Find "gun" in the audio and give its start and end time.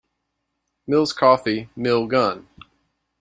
2.07-2.47